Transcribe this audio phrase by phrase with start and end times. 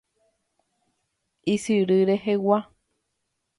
[1.53, 2.59] Ysyry rehegua.